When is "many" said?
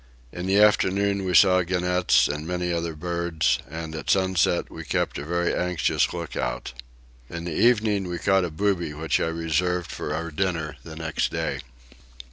2.47-2.73